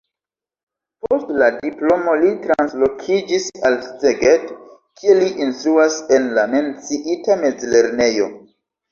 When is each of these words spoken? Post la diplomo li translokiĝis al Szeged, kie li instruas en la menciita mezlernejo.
Post 1.07 1.27
la 1.41 1.47
diplomo 1.65 2.13
li 2.21 2.31
translokiĝis 2.45 3.45
al 3.69 3.77
Szeged, 3.87 4.47
kie 5.01 5.15
li 5.19 5.27
instruas 5.47 5.99
en 6.17 6.25
la 6.39 6.47
menciita 6.55 7.37
mezlernejo. 7.43 8.31